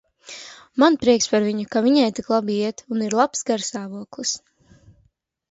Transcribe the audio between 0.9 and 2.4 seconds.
prieks par viņu, ka viņai tik